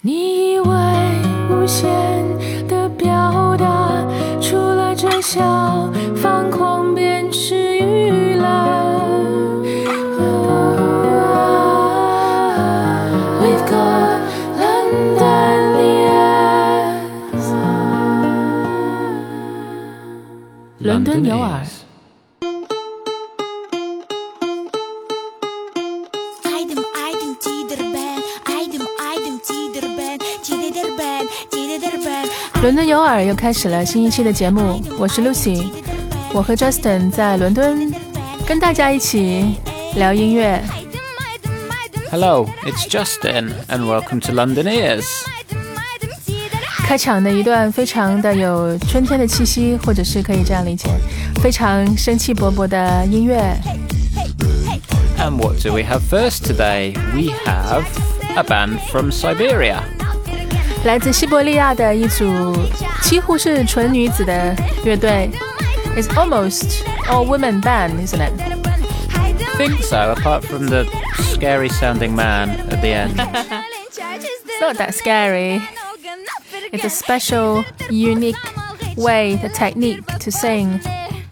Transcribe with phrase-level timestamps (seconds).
[0.00, 0.68] 你以为
[1.50, 1.88] 无限
[2.68, 4.06] 的表达，
[4.40, 8.46] 除了这笑，放狂便是娱乐。
[13.42, 14.20] We've got
[14.56, 17.52] London ears。
[20.78, 21.66] 伦敦有耳。
[32.61, 35.65] 伦敦有耳又开始了新一期的节目，我是 Lucy，
[36.33, 37.93] 我和 Justin 在伦敦
[38.45, 39.55] 跟大家一起
[39.95, 40.61] 聊音乐。
[40.71, 45.05] Aydın aydın aydın Hello, it's Justin, and welcome to London Ears.
[45.27, 50.89] Aydın aydın tidir 开场的一段非常的有春天的气息，或者是可以这样理解，
[51.41, 53.57] 非常生气勃勃的音乐。
[55.17, 56.93] And what do we have first today?
[57.13, 57.83] We have
[58.35, 59.83] a band from Siberia.
[60.85, 62.55] 来自西伯利亚的一组
[63.01, 65.29] 几乎是纯女子的乐队，
[65.95, 68.33] It's almost all women band, isn't it?
[69.13, 70.85] Aydın Think so, apart from the
[71.33, 73.13] scary sounding man at the end.
[73.19, 75.61] It's not that scary.
[76.71, 78.35] It's a special, unique
[78.97, 80.79] way, the technique to sing.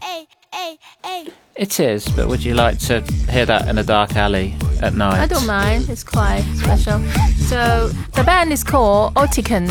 [0.01, 4.15] Ey ey ey It is, but would you like to hear that in a dark
[4.15, 5.20] alley at night.
[5.20, 5.88] I don't mind.
[5.88, 7.00] It's quite special.
[7.48, 9.68] So the band is called Otyken.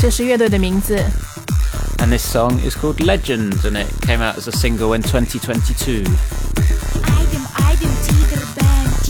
[0.00, 0.98] 这是乐队的名字。
[1.98, 6.04] And this song is called Legend, and it came out as a single in 2022.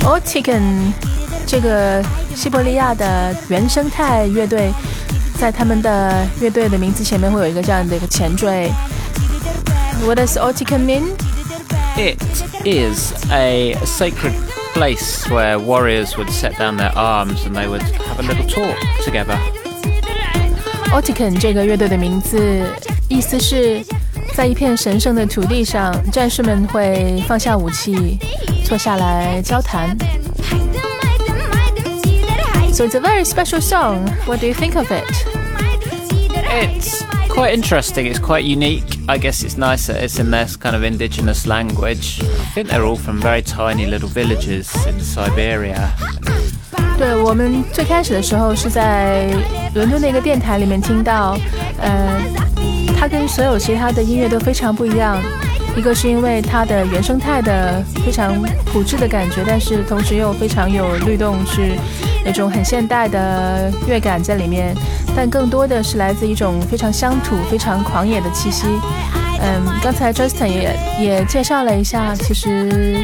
[0.02, 0.92] Otyken
[1.46, 2.02] 这个
[2.34, 4.72] 西伯利亚的原生态乐队，
[5.38, 8.72] 在他们的乐队的名字前面会有一个这样的一个前缀。
[10.04, 11.12] What does Otyken mean?
[11.96, 12.22] It
[12.64, 14.34] is a sacred
[14.72, 18.76] place where warriors would set down their arms and they would have a little talk
[19.04, 19.38] together.
[20.92, 22.64] Otyken 这个乐队的名字
[23.08, 23.84] 意思是
[24.34, 28.18] 在一片神圣的土地上，战士们会放下武器，
[28.64, 29.96] 坐下来交谈。
[32.72, 34.08] So it's a very special song.
[34.26, 35.04] What do you think of it?
[36.48, 37.04] It's
[37.39, 38.97] quite interesting, it's quite unique.
[39.07, 42.21] I guess it's nice that it's in their kind of indigenous language.
[42.21, 45.91] I think they're all from very tiny little villages in Siberia.
[46.97, 49.27] 对我们最开始的时候是在
[49.73, 51.37] 伦敦的一个电台里面听到，
[51.77, 52.21] 呃，
[52.97, 55.21] 它跟所有其他的音乐都非常不一样。
[55.80, 58.36] 一个是因为它的原生态的非常
[58.66, 61.74] 朴质的感觉，但是同时又非常有律动，是
[62.22, 64.76] 那种很现代的乐感在里面。
[65.16, 68.66] 但更多的是来自一种非常乡土、非常狂野的气息。
[69.40, 73.02] 嗯，刚才 Justin 也也介绍了一下，其实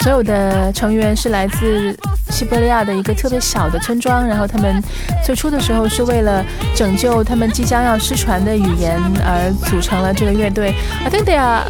[0.00, 1.94] 所有的成员是来自
[2.30, 4.82] 西伯利亚的一个特别小的村庄，然后他们
[5.22, 6.42] 最初的时候是为了
[6.74, 10.74] 拯救他们即将要失传的语言而组成了这个乐队。
[11.04, 11.64] I think they are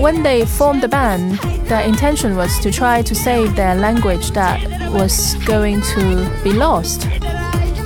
[0.00, 1.38] when they formed the band,
[1.68, 4.60] their intention was to try to save their language that
[4.92, 7.06] was going to be lost.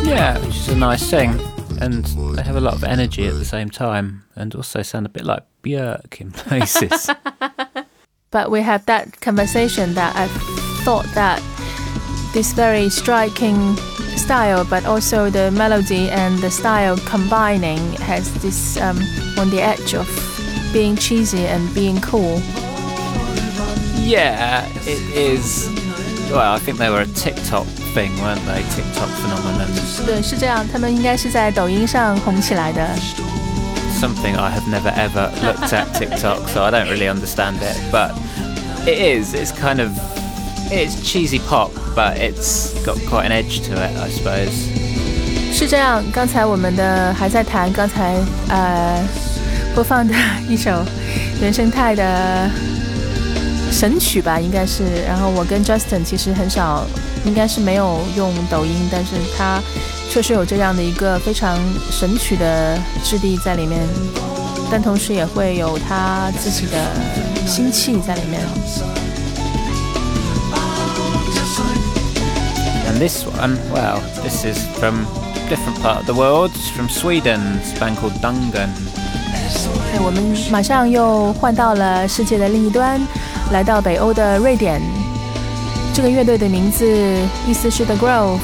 [0.02, 1.40] Yeah, which is a nice thing.
[1.80, 2.04] And
[2.36, 5.24] they have a lot of energy at the same time and also sound a bit
[5.24, 7.10] like Björk in places.
[8.32, 10.26] But we had that conversation that I
[10.84, 11.42] thought that
[12.32, 13.76] this very striking
[14.16, 18.96] style, but also the melody and the style combining has this um,
[19.36, 20.08] on the edge of
[20.72, 22.41] being cheesy and being cool.
[24.03, 25.69] Yeah, it is.
[26.31, 28.63] Well, I think they were a TikTok thing, weren't they?
[28.75, 29.67] TikTok phenomenon.
[30.05, 32.88] 对，是这样，他们应该是在抖音上红起来的。
[34.00, 37.78] Something I have never ever looked at TikTok, so I don't really understand it.
[37.91, 38.11] But
[38.85, 39.33] it is.
[39.33, 39.91] It's kind of.
[40.69, 44.51] It's cheesy pop, but it's got quite an edge to it, I suppose.
[45.53, 48.16] 是这样，刚才我们的还在谈刚才
[48.50, 49.01] 呃
[49.75, 50.15] 播放的
[50.49, 50.84] 一首
[51.41, 52.50] 原生态的
[53.71, 54.84] 神曲吧，应该是。
[55.06, 56.84] 然后我跟 Justin 其实很少，
[57.25, 59.60] 应该是没有用抖音，但是他
[60.10, 61.59] 确实有这样的一个非常
[61.91, 63.80] 神曲的质地在里面，
[64.71, 66.77] 但同时也会有他自己的
[67.47, 68.41] 心气在里面。
[72.86, 76.51] And this one, well, this is from a different part of the world.
[76.51, 77.41] It's from Sweden.
[77.63, 78.68] It's a band called Dungan.
[79.91, 82.99] 对，我们马上又换到了世界的另一端，
[83.52, 84.81] 来到北欧的瑞典。
[85.93, 86.85] 这个乐队的名字
[87.47, 88.40] 意思是 The Grove。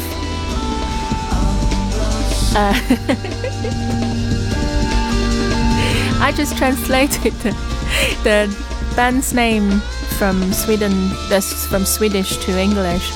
[2.56, 2.76] 呃
[6.22, 7.54] I just translated the,
[8.24, 8.48] the
[8.96, 9.82] band's name
[10.18, 13.12] from Sweden, that's from Swedish to English.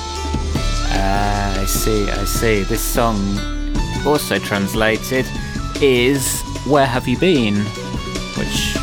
[0.91, 2.63] Ah, I see, I see.
[2.63, 3.15] This song,
[4.05, 5.25] also translated,
[5.79, 7.65] is Where Have You Been?
[8.41, 8.79] Which, I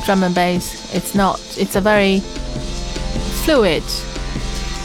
[0.04, 0.94] drum and bass.
[0.94, 1.40] It's not.
[1.56, 2.20] It's a very
[3.44, 3.82] fluid.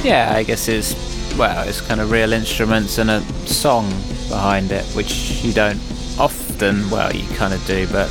[0.03, 0.95] Yeah, I guess it's
[1.37, 3.89] well, it's kind of real instruments and a song
[4.29, 5.79] behind it, which you don't
[6.17, 6.89] often.
[6.89, 8.09] Well, you kind of do, but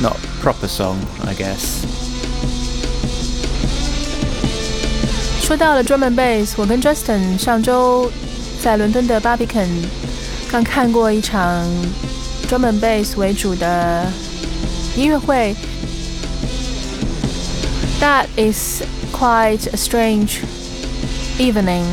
[0.00, 1.84] not proper song, I guess.
[5.40, 8.10] 说到了 drum and bass，我跟 Justin 上周
[8.62, 9.68] 在伦敦的 Barbican
[10.50, 11.66] 刚看过一场
[12.48, 14.06] drum and bass 为主的
[14.96, 15.54] 音乐会。
[18.00, 20.42] That is quite a strange
[21.38, 21.84] evening.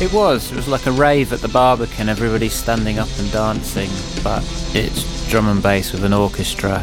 [0.00, 0.50] It was.
[0.50, 3.90] It was like a rave at the Barbican, everybody standing up and dancing,
[4.22, 4.42] but
[4.74, 6.82] it's drum and bass with an orchestra.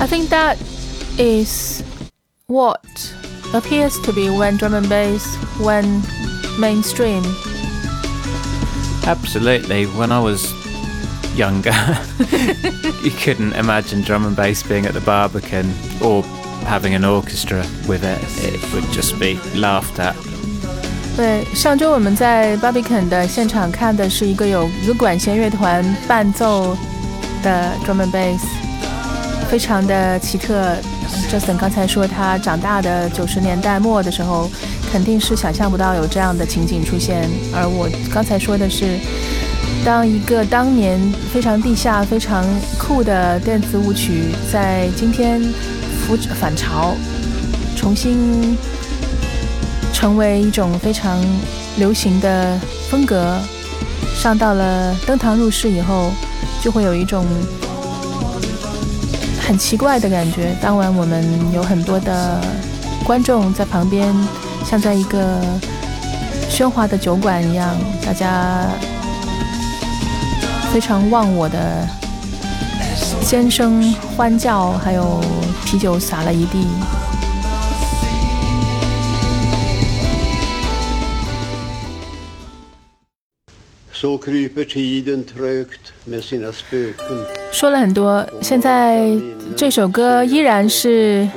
[0.00, 0.58] I think that
[1.18, 1.82] is
[2.48, 3.14] what
[3.54, 5.24] appears to be when drum and bass
[5.60, 6.04] went
[6.58, 7.22] mainstream.
[9.06, 9.86] Absolutely.
[9.86, 10.52] When I was
[11.34, 11.74] younger,
[13.02, 15.66] you couldn't imagine drum and bass being at the Barbican
[16.00, 16.22] or
[16.64, 18.18] having an orchestra with it.
[18.42, 20.14] It would just be laughed at.
[21.16, 26.76] 对，上周我们在 Barbican 的现场看的是一个有一个管弦乐团伴奏
[27.42, 28.40] 的 drum and bass，
[29.48, 30.76] 非常的奇特。
[31.30, 34.50] Justin 刚才说他长大的九十年代末的时候，
[34.92, 37.28] 肯定是想象不到有这样的情景出现。
[37.54, 38.98] 而我刚才说的是，
[39.83, 40.99] 当一个当年
[41.33, 42.45] 非常地下、非常
[42.77, 45.41] 酷的电子舞曲，在今天
[46.01, 46.93] 复反潮，
[47.75, 48.55] 重新
[49.91, 51.19] 成为一种非常
[51.77, 53.39] 流行的风格，
[54.15, 56.11] 上到了登堂入室以后，
[56.61, 57.25] 就会有一种
[59.41, 60.55] 很奇怪的感觉。
[60.61, 62.39] 当晚我们有很多的
[63.03, 64.13] 观众在旁边，
[64.63, 65.41] 像在一个
[66.51, 68.67] 喧哗的酒馆一样，大家
[70.73, 71.85] 非常忘我的
[73.21, 75.19] 尖声欢叫，还有
[75.65, 76.65] 啤酒洒了一地。
[87.51, 89.11] 说了很多，现在
[89.57, 91.27] 这首歌依然是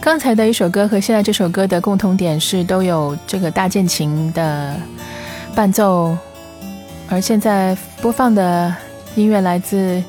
[0.00, 4.74] 刚才的一首歌和现在这首歌的共同点是都有这个大键琴的
[5.54, 6.16] 伴奏，
[7.08, 8.74] 而现在播放的
[9.14, 10.02] 音乐来自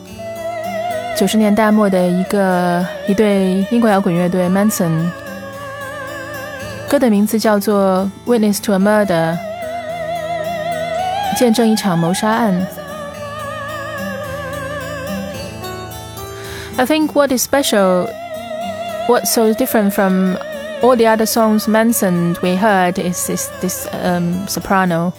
[1.16, 5.10] 九十年代末的一个一对英国摇滚乐队 Manson，
[6.90, 9.36] 歌的名字叫做《Witness to a Murder》，
[11.38, 12.66] 见证一场谋杀案。
[16.78, 18.08] I think what is special
[19.12, 20.38] what's so different from
[20.82, 25.14] all the other songs mentioned we heard is, is this um, soprano,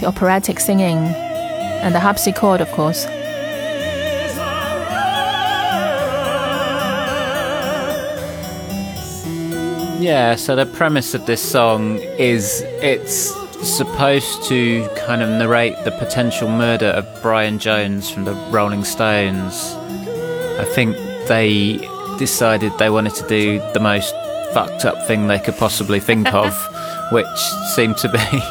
[0.00, 3.04] the operatic singing, and the harpsichord, of course.
[10.00, 15.92] Yeah, so the premise of this song is it's supposed to kind of narrate the
[15.92, 19.74] potential murder of Brian Jones from the Rolling Stones.
[20.58, 20.96] I think
[21.28, 24.13] they decided they wanted to do the most
[24.53, 26.53] fucked up thing they could possibly think of,
[27.11, 27.39] which
[27.75, 28.41] seemed to be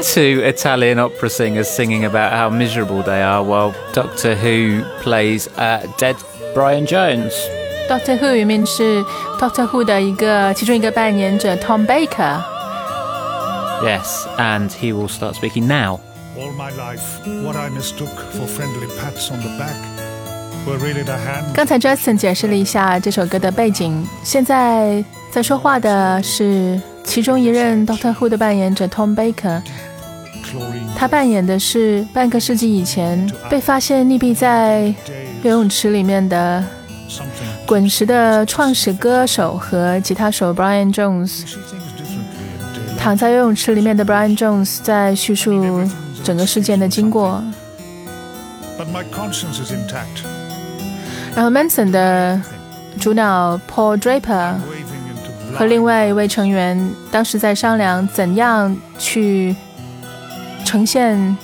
[0.01, 5.91] two Italian opera singers singing about how miserable they are while Doctor Who plays uh,
[5.97, 6.15] dead
[6.53, 7.33] Brian Jones.
[7.87, 9.03] Doctor Who 里面是
[9.39, 12.41] Doctor Who 的一个其中一个扮演者 Tom Baker。
[13.83, 15.99] Yes, and he will start speaking now.
[16.37, 19.98] All my life, what I mistook for friendly pats on the back
[21.54, 29.62] 刚才 Justin 解释了一下这首歌的背景，现在在说话的是其中一任 Doctor Who 的扮演者 Tom Baker。
[30.96, 34.94] 他扮演的是半个世纪以前被发现溺毙在
[35.42, 36.62] 游泳池里面的
[37.66, 41.42] 滚石的创始歌手和吉他手 Brian Jones。
[42.98, 45.88] 躺在游泳池里面的 Brian Jones 在叙述
[46.22, 47.42] 整个事件的经过。
[48.78, 50.39] But my conscience is intact.
[51.34, 52.40] 然后 Mansun 的
[53.00, 54.54] 主脑 Paul Draper
[55.54, 56.78] 和另外一位成员
[57.10, 59.54] 当时在商量怎样去
[60.64, 61.36] 呈现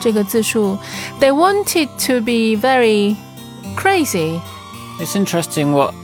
[0.00, 0.78] 这个字数。
[1.20, 3.16] They wanted to be very
[3.76, 4.40] crazy.
[5.00, 5.94] It's interesting what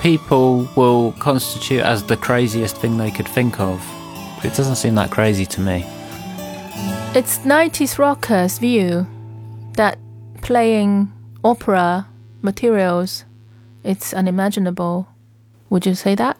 [0.00, 3.80] people will constitute as the craziest thing they could think of.
[4.42, 5.84] It doesn't seem that crazy to me.
[7.14, 9.06] It's 90s rockers' view
[9.74, 9.98] that
[10.42, 11.08] playing
[11.48, 12.06] opera
[12.42, 13.24] materials
[13.84, 15.08] it's unimaginable.
[15.70, 16.36] Would you say that?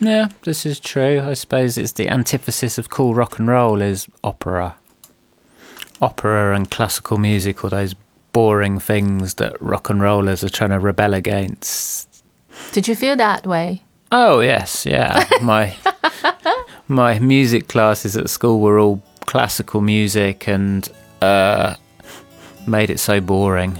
[0.00, 1.20] Yeah, this is true.
[1.20, 4.74] I suppose it's the antithesis of cool rock and roll is opera.
[6.00, 7.94] Opera and classical music, all those
[8.32, 12.24] boring things that rock and rollers are trying to rebel against.
[12.72, 13.82] Did you feel that way?
[14.10, 15.24] Oh yes, yeah.
[15.42, 15.76] my
[16.88, 20.88] my music classes at school were all classical music and
[21.20, 21.76] uh,
[22.66, 23.78] made it so boring.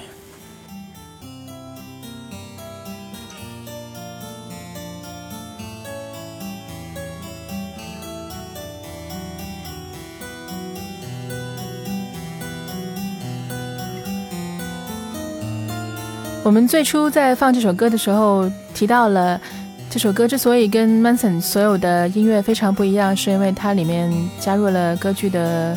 [16.45, 19.41] 我们最初在放这首歌的时候提到了，
[19.89, 25.77] 这首歌之所以跟 Manson 所有的音乐非常不一样，是因为它里面加入了歌剧的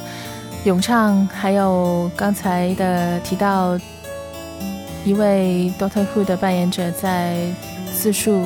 [0.63, 3.79] 咏唱，还有刚才的提到
[5.05, 7.38] 一位 Doctor Who 的扮演者在
[7.93, 8.45] 自述。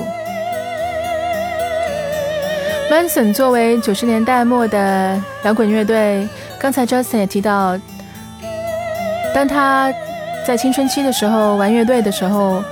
[2.91, 6.27] Manson 作为九十年代末的摇滚乐队，
[6.59, 7.79] 刚才 Justin 也提到，
[9.33, 9.93] 当他
[10.49, 12.63] 在青春期的时候玩乐队的时候，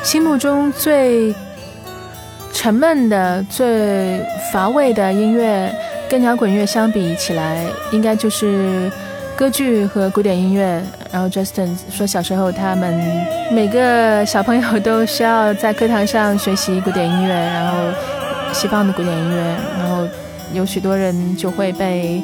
[0.00, 1.34] 心目中最
[2.52, 5.74] 沉闷的、最乏味的音乐，
[6.08, 8.88] 跟摇滚乐相比起来，应该就是
[9.34, 10.80] 歌剧和古典音乐。
[11.10, 12.94] 然后 Justin 说，小时候他们
[13.50, 17.76] 每个小朋友都需要在课堂上学习古典音乐，然后
[18.52, 20.06] 西方的古典音乐，然后
[20.52, 22.22] 有许多人就会被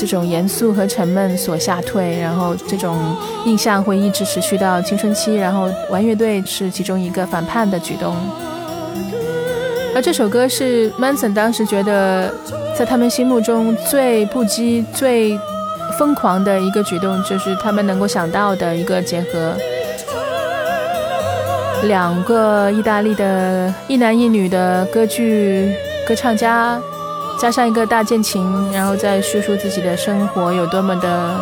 [0.00, 3.14] 这种严肃和沉闷所吓退，然后这种
[3.44, 8.16] 印象会一直持续到青春期，然后玩乐队是其中一个反叛的举动。
[9.94, 12.32] 而这首歌是 Manson 当时觉得
[12.74, 15.38] 在他们心目中最不羁、最
[15.98, 19.54] 疯狂的一个举动，就是他们能够想到的一个结合。
[21.82, 25.74] 两个意大利的一男一女的歌剧
[26.08, 26.80] 歌唱家，
[27.40, 31.40] 加上一个大键琴，然后再叙述自己的生活有多么的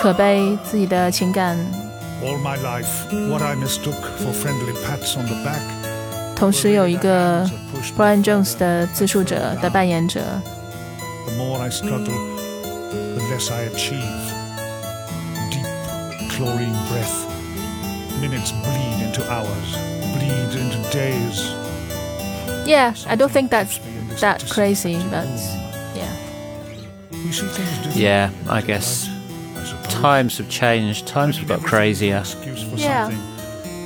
[0.00, 1.54] 可悲，自己的情感。
[2.24, 2.86] All my life,
[3.28, 5.60] what I mistook for friendly pats on the back
[6.34, 7.44] 同时有一个
[7.96, 10.20] Brian Jones 的自述者的扮演者
[11.26, 12.16] ，The more I struggle,
[12.90, 14.00] the less I achieve.
[15.50, 15.66] Deep
[16.30, 17.26] chlorine breath.
[18.22, 19.76] Minutes bleed into hours,
[20.14, 21.52] bleed into days.
[22.64, 23.78] Yeah, I don't think that's
[24.19, 25.27] that crazy, but
[25.95, 26.11] yeah.
[27.11, 28.03] We see things differently.
[28.03, 29.07] Yeah, I guess
[29.57, 29.93] I suppose.
[30.01, 31.07] times have changed.
[31.07, 32.19] Times have got crazier.
[32.19, 33.05] Excuse for Yeah.
[33.09, 33.23] something,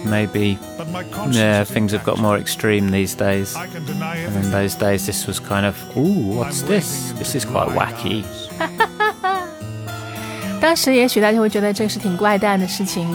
[0.04, 3.56] Maybe, but my conscience yeah, is things have got more extreme these days.
[3.56, 4.52] I can deny And in everything.
[4.52, 7.14] those days, this was kind of, ooh, what's this?
[7.20, 8.24] This is quite wacky.
[10.60, 13.08] 当时也许大家会觉得这是挺怪诞的事情，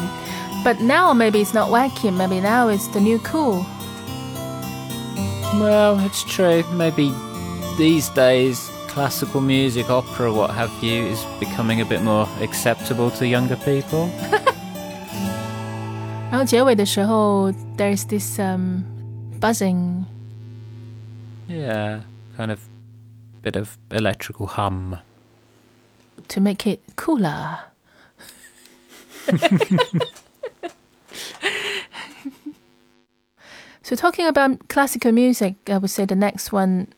[0.64, 3.64] but now maybe it's not wacky, maybe now it's the new cool.
[5.60, 6.64] Well, it's true.
[6.72, 7.12] Maybe
[7.78, 13.26] these days, classical music, opera, what have you, is becoming a bit more acceptable to
[13.26, 14.08] younger people.
[16.30, 18.84] 然后结尾的时候，there's this um
[19.40, 20.04] buzzing.
[21.48, 22.00] Yeah,
[22.36, 22.58] kind of
[23.42, 24.98] bit of electrical hum.
[26.28, 27.58] to make it cooler.
[33.91, 36.93] so, talking about classical music, I would say the next one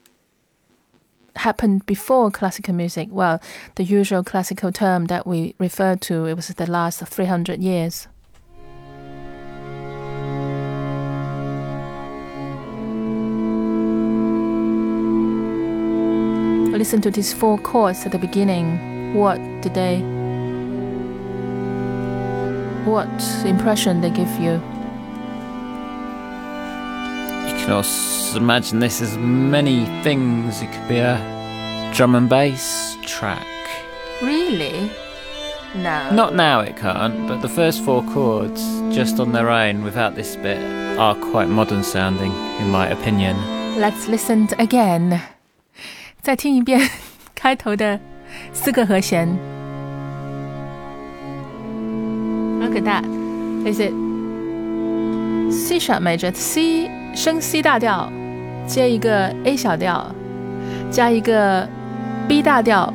[1.35, 3.07] happened before classical music.
[3.09, 3.41] Well,
[3.73, 8.07] the usual classical term that we refer to, it was the last 300 years.
[16.77, 19.15] Listen to these four chords at the beginning.
[19.15, 19.97] What did they?
[22.85, 23.09] What
[23.47, 24.61] impression they give you?
[27.62, 30.62] You can also imagine this as many things.
[30.62, 31.18] It could be a
[31.94, 33.46] drum and bass track.
[34.22, 34.90] Really?
[35.74, 36.10] No.
[36.10, 40.34] Not now, it can't, but the first four chords, just on their own, without this
[40.34, 40.58] bit,
[40.98, 43.36] are quite modern sounding, in my opinion.
[43.78, 45.20] Let's listen again.
[46.22, 46.80] 再听一遍
[47.34, 48.00] 开头的
[48.52, 49.28] 四个和弦。
[52.60, 53.04] Look at that.
[53.64, 53.92] Is it
[55.52, 56.32] C sharp major?
[56.34, 58.10] C 升 C 大调，
[58.66, 60.14] 接一个 A 小调，
[60.90, 61.68] 加一个
[62.28, 62.92] B 大调，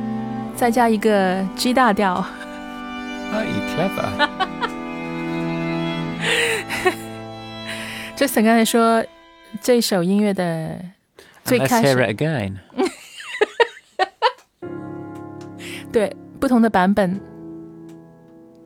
[0.54, 2.24] 再加一个 G 大调。
[3.32, 4.28] Oh, you clever.
[8.16, 9.04] Jason 刚才说
[9.60, 10.82] 这首音乐的 And
[11.44, 12.58] 最 let's 开 hear 始 it again.
[15.92, 17.20] 对不同的版本。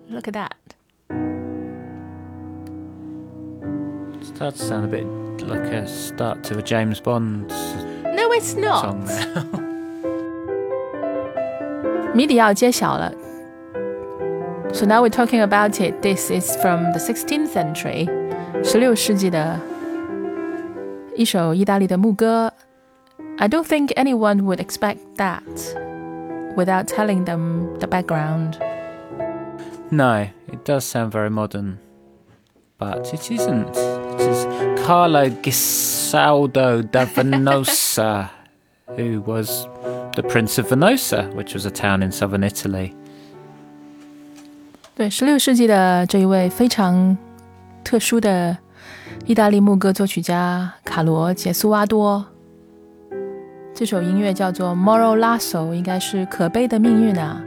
[0.09, 0.51] Look at that.
[4.23, 5.07] Starts to sound a bit
[5.47, 7.49] like a start to a James Bond
[8.15, 8.83] No, it's not.
[8.83, 9.65] song now.
[12.15, 13.13] 谜底要揭晓了。
[14.73, 16.01] So now we're talking about it.
[16.03, 18.09] This is from the 16th century，
[18.65, 19.59] 十六世纪的
[21.17, 22.53] 一首意大利的牧歌。
[23.39, 25.43] I don't think anyone would expect that
[26.57, 28.59] without telling them the background.
[29.91, 31.79] no, it does sound very modern,
[32.79, 33.75] but it isn't.
[34.14, 34.46] which is
[34.86, 38.30] Carlo Gesualdo da Venosa,
[38.96, 39.68] who was
[40.16, 42.94] the Prince of Venosa, which was a town in southern Italy.
[44.96, 47.18] 对，十六世纪的这一位非常
[47.84, 48.56] 特殊的
[49.26, 52.24] 意大利牧歌作曲家卡罗·杰苏瓦多，
[53.74, 57.42] 这首音乐叫做《Moro Lasso》，应该是可悲的命运啊。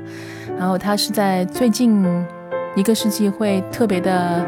[0.58, 2.04] 然后他是在最近
[2.74, 4.44] 一个世纪会特别的。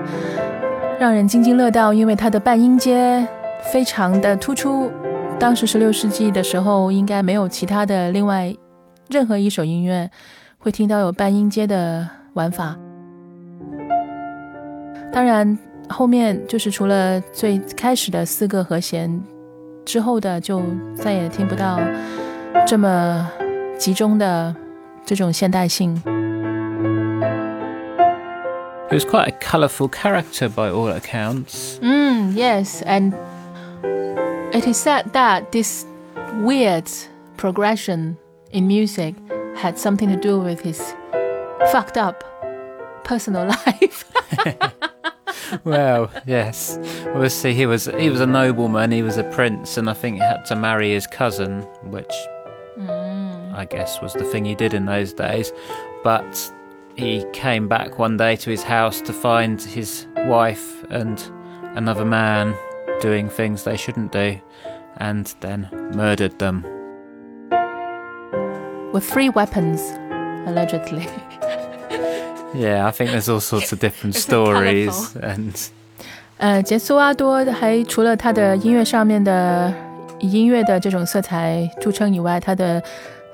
[0.98, 3.24] 让人津津乐道，因为它的半音阶
[3.72, 4.90] 非常的突出。
[5.38, 8.52] 当时十六世纪的时候，应该没有其他的另外
[9.08, 10.10] 任何一首音乐
[10.58, 12.76] 会听到有半音阶的玩法。
[15.12, 15.56] 当然，
[15.88, 19.22] 后面就是除了最开始的四个和弦
[19.84, 20.60] 之后的，就
[20.96, 21.78] 再也听不到
[22.66, 23.30] 这么
[23.78, 24.52] 集中的
[25.04, 26.02] 这种现代性。
[28.88, 31.78] He was quite a colourful character by all accounts.
[31.82, 33.14] Mm, yes, and
[34.54, 35.84] It is said that this
[36.36, 36.90] weird
[37.36, 38.16] progression
[38.50, 39.14] in music
[39.56, 40.94] had something to do with his
[41.70, 42.24] fucked up
[43.04, 44.10] personal life.
[45.64, 46.78] well, yes.
[47.08, 48.90] Obviously, he was he was a nobleman.
[48.90, 52.12] He was a prince, and I think he had to marry his cousin, which
[52.80, 55.52] I guess was the thing he did in those days.
[56.04, 56.52] But
[56.97, 61.19] he came back one day to his house to find his wife and
[61.75, 62.53] another man
[63.01, 64.39] doing things they shouldn't do,
[64.97, 66.63] and then murdered them.
[68.93, 69.81] with three weapons,
[70.45, 71.07] allegedly.
[72.53, 75.21] Yeah, I think there's all sorts of different It's stories, colourful.
[75.21, 75.69] and
[76.37, 79.73] 呃，杰斯瓦多还除了他的音乐上面的
[80.19, 82.81] 音乐的这种色彩着称以外，他的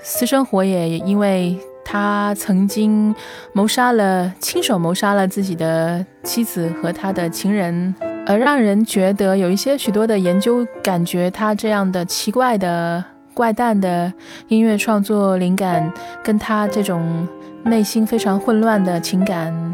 [0.02, 3.14] 私生活也因为 他曾经
[3.54, 7.94] 谋杀了、亲手谋杀了自己的妻子和他的情人，
[8.28, 14.12] 而让人觉得有一些许多的研究感觉他这样的奇怪的、怪诞的
[14.48, 15.92] 音乐创作灵感，
[16.24, 17.28] 跟他这种
[17.64, 19.74] 内心非常混乱的情感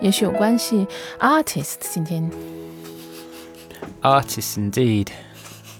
[0.00, 0.86] 也许有关系。
[1.18, 2.30] Artist 今天。
[4.02, 5.08] artists indeed.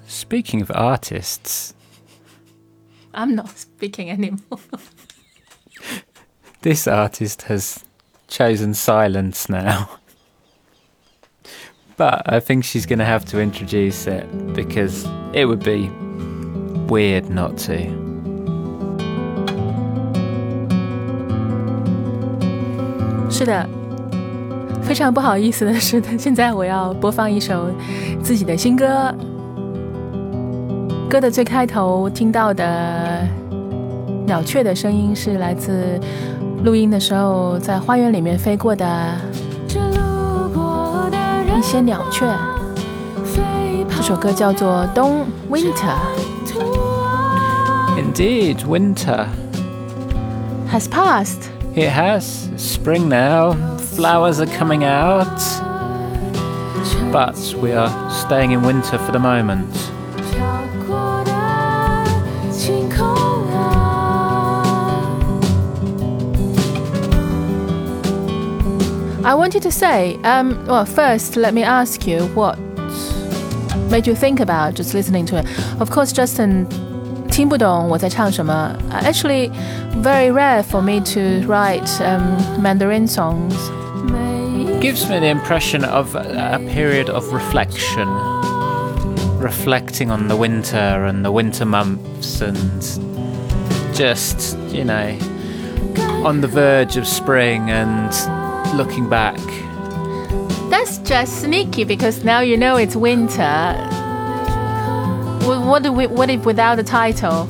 [0.06, 1.72] Speaking of artists,
[3.12, 4.60] I'm not speaking anymore.
[6.66, 7.84] this artist has
[8.28, 9.88] chosen silence now.
[11.96, 15.90] But I think she's going to have to introduce it because it would be
[16.88, 17.74] weird not to.
[23.30, 23.68] 是的，
[24.82, 27.70] 非常不好意思的是，现在我要播放一首
[28.22, 29.14] 自己的新歌。
[31.08, 33.26] 歌的最开头听到的
[34.26, 36.00] 鸟雀的声音是来自
[36.64, 38.86] 录音的时候在花园里面飞过的
[41.58, 42.26] 一些鸟雀。
[43.96, 45.96] 这首歌叫做《冬 Winter
[47.96, 49.26] Indeed, winter.
[50.72, 51.42] Has Passed》。
[51.76, 52.48] It has.
[52.56, 53.54] Spring now.
[53.96, 55.40] Flowers are coming out.
[57.12, 59.75] But we are staying in winter for the moment.
[69.26, 72.58] I wanted to say, um, well, first, let me ask you what
[73.90, 75.46] made you think about just listening to it.
[75.80, 76.66] Of course, Justin
[77.30, 78.76] 听不懂我在唱什么.
[78.90, 79.50] Uh, Actually,
[80.02, 83.54] very rare for me to write um, Mandarin songs.
[84.80, 88.08] Gives me the impression of a a period of reflection.
[89.38, 92.82] Reflecting on the winter and the winter months and
[93.94, 95.16] just, you know,
[96.24, 98.12] on the verge of spring and
[98.73, 99.37] looking back.
[100.69, 103.73] That's just sneaky because now you know it's winter.
[105.43, 107.45] Wh- What, we, what if without the title?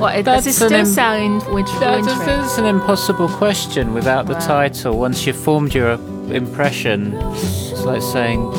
[0.00, 2.32] What, does it That's still im- sound which That wintry?
[2.32, 4.46] is an impossible question without the Wow.
[4.46, 4.98] title.
[4.98, 5.92] Once you've formed your
[6.32, 8.50] impression, it's like saying,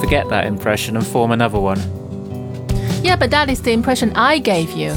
[0.00, 1.78] forget that impression and form another one.
[3.04, 4.90] Yeah, but that is the impression I gave you.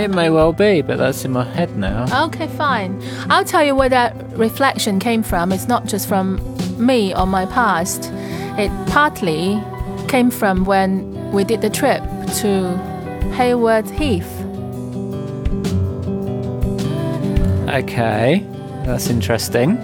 [0.00, 2.06] It may well be, but that's in my head now.
[2.26, 3.00] Okay, fine.
[3.30, 5.52] I'll tell you where that reflection came from.
[5.52, 6.38] It's not just from
[6.78, 8.10] me or my past.
[8.58, 9.58] It partly
[10.08, 12.02] came from when we did the trip
[12.40, 12.76] to
[13.36, 14.28] Hayward Heath.
[17.68, 18.44] Okay,
[18.84, 19.76] that's interesting.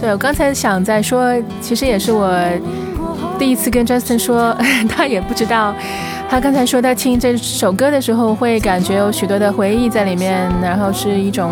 [0.00, 2.28] 对，我刚才想在说，其实也是我
[3.38, 4.56] 第一次跟 Justin 说，
[4.88, 5.74] 他也不知道。
[6.29, 11.51] 他刚才说他听这首歌的时候会感觉有许多的回忆在里面，然后是一种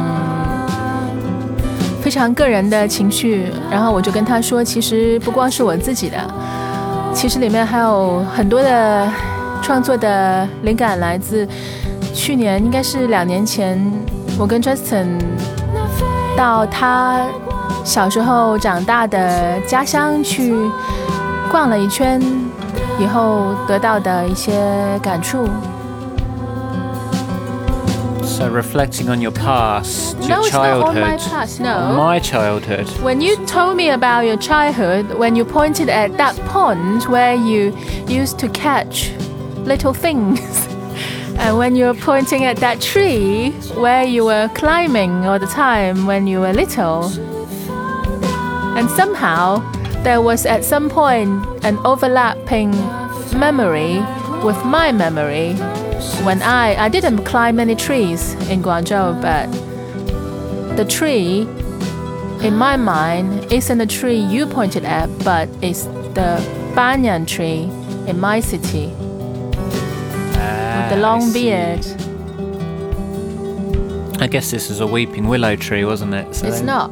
[2.02, 3.48] 非常个人的情绪。
[3.72, 6.18] 然后我就跟他说，其实不光是我自己的，
[7.14, 9.10] 其实里面还有很多的
[9.62, 11.48] 创作的灵感来自
[12.14, 13.82] 去年，应该是两年前，
[14.38, 15.08] 我跟 Justin
[16.36, 17.26] 到他
[17.86, 20.54] 小时候长大的家乡去
[21.50, 22.22] 逛了一圈
[22.99, 24.53] 以后得到的一些
[25.03, 25.49] 感触。
[28.23, 31.61] So reflecting on your past, your No, it's not childhood, on my past.
[31.61, 31.95] on No.
[31.95, 32.87] my childhood.
[33.03, 37.75] When you told me about your childhood, when you pointed at that pond where you
[38.09, 39.13] used to catch
[39.67, 40.41] little things,
[41.39, 46.07] and when you were pointing at that tree where you were climbing all the time
[46.07, 47.11] when you were little,
[48.77, 49.61] and somehow
[50.03, 52.72] there was at some point an overlapping
[53.38, 54.00] memory
[54.46, 55.54] with my memory
[56.24, 59.48] when I I didn't climb many trees in Guangzhou, but
[60.78, 61.48] the tree
[62.46, 66.40] in my mind, isn't the tree you pointed at, but it's the
[66.76, 67.64] banyan tree
[68.08, 71.84] in my city with the ah, long beard.
[74.22, 76.36] I guess this is a weeping willow tree, wasn't it?
[76.36, 76.92] So It's not.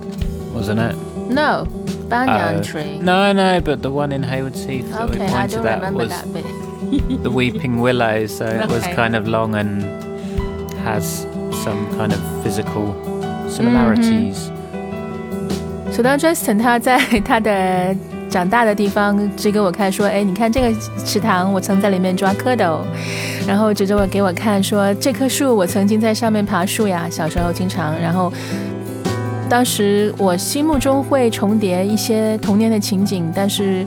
[0.54, 0.96] wasn't it?
[1.30, 1.66] No,
[2.09, 2.62] banyan Oh.
[2.62, 2.99] tree.
[3.03, 5.79] No, no, but the one in Hayward Heath that we Okay, I pointed don't at
[5.81, 7.23] remember was that bit.
[7.23, 8.94] the weeping willow, so it was Okay.
[8.94, 9.85] kind of long and
[10.85, 11.27] has
[11.64, 12.94] some kind of physical
[13.49, 14.51] similarities.
[15.90, 17.94] 所以当 Justin 他在他的
[18.31, 20.73] 长大的地方指给我看说，哎，你看这个
[21.05, 22.79] 池塘，我曾在里面抓蝌蚪，
[23.47, 28.33] 然后指着我给我看说，这棵树我曾经在上面爬树呀，小时候经常，然后。
[29.53, 33.87] 当时我心目中会重叠一些童年的情景，但是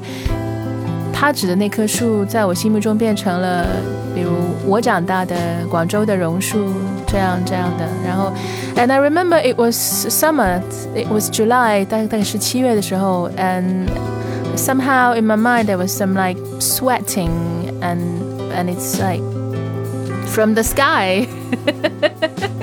[1.13, 3.65] 他指的那棵树在我心目中变成了，
[4.15, 4.31] 比如
[4.65, 5.35] 我长大的
[5.69, 6.73] 广州的榕树
[7.05, 7.85] 这样这样的。
[8.03, 8.31] 然后，
[8.75, 9.75] and I remember it was
[10.07, 10.61] summer,
[10.95, 13.87] it was July，大概大概是七月的时候，and
[14.55, 17.29] somehow in my mind there was some like sweating
[17.81, 17.99] and
[18.55, 19.21] and it's like
[20.25, 21.27] from the sky.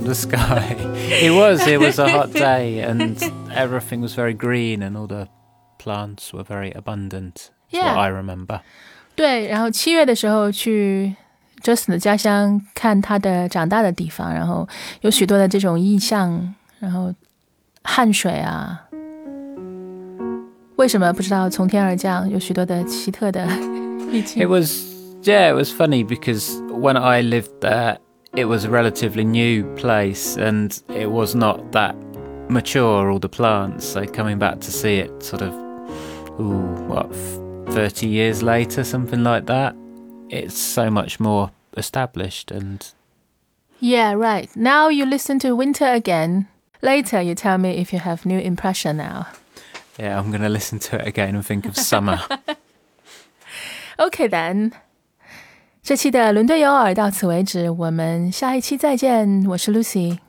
[0.00, 0.74] from the sky.
[1.22, 1.66] it was.
[1.66, 3.14] It was a hot day, and
[3.54, 5.28] everything was very green, and all the
[5.78, 7.50] plants were very abundant.
[7.70, 7.94] Is Yeah.
[7.94, 8.60] what I remember.
[9.14, 11.14] 对，然后七月的时候去
[11.62, 14.66] Justin 的家乡看他的长大的地方，然后
[15.02, 17.12] 有许多的这种意象，然后
[17.84, 18.80] 汗水啊，
[20.76, 23.46] 为什么不知道从天而降，有许多的奇特的
[24.10, 24.48] 意 It 境。
[24.48, 24.96] was.
[25.22, 27.98] Yeah, it was funny because when I lived there,
[28.33, 31.95] it was a relatively new place, and it was not that
[32.49, 33.11] mature.
[33.11, 33.85] All the plants.
[33.85, 35.53] So coming back to see it, sort of,
[36.39, 39.75] ooh, what, f- thirty years later, something like that.
[40.29, 42.85] It's so much more established and
[43.79, 44.49] Yeah, right.
[44.55, 46.47] Now you listen to Winter again.
[46.81, 49.27] Later, you tell me if you have new impression now.
[49.99, 52.21] Yeah, I'm going to listen to it again and think of summer.
[53.99, 54.73] Okay then.
[55.83, 59.43] 这期的伦敦有耳到此为止，我们下一期再见。
[59.47, 60.19] 我是 Lucy。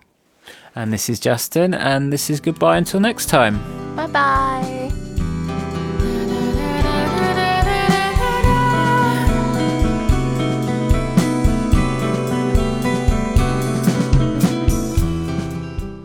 [0.75, 3.59] And this is Justin, and this is goodbye until next time.
[3.95, 4.91] Bye bye.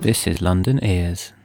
[0.01, 1.37] This is London Ears.